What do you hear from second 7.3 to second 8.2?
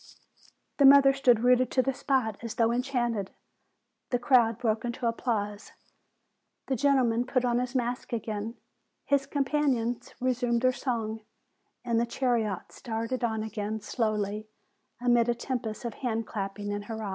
on his mask